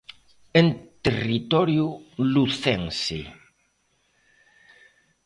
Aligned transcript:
En 0.61 0.67
territorio 1.07 1.85
lucense. 2.33 3.21